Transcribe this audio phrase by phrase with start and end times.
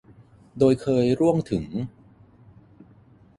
[0.57, 1.65] โดยเคยร่วงถึง